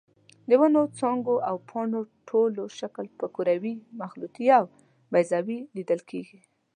[0.49, 4.63] د ونو څانګو او پاڼو ټول شکل په کروي، مخروطي او
[5.11, 6.39] بیضوي لیدل کېږي.